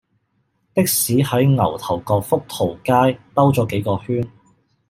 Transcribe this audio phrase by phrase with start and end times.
[0.73, 4.27] 的士喺牛頭角福淘街兜左幾個圈